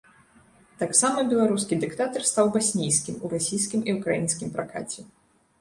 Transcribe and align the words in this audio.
Таксама 0.83 1.25
беларускі 1.33 1.77
дыктатар 1.83 2.25
стаў 2.31 2.45
баснійскім 2.57 3.15
у 3.23 3.31
расійскім 3.35 3.79
і 3.93 3.99
ўкраінскім 3.99 4.49
пракаце. 4.57 4.99